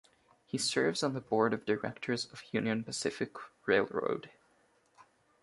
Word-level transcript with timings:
He 0.47 0.57
serves 0.57 1.03
on 1.03 1.13
the 1.13 1.21
Board 1.21 1.53
of 1.53 1.63
Directors 1.63 2.25
of 2.33 2.41
Union 2.51 2.83
Pacific 2.83 3.35
Railroad. 3.67 4.31